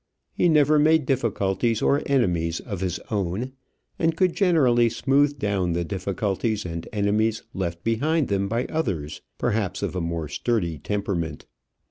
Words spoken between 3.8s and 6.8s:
and could generally smooth down the difficulties